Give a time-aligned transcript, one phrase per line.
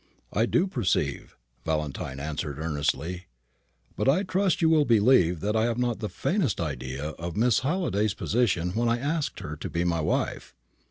[0.33, 3.27] "I do perceive," Valentine answered earnestly;
[3.95, 7.59] "but I trust you will believe that I had not the faintest idea of Miss
[7.59, 10.55] Halliday's position when I asked her to be my wife.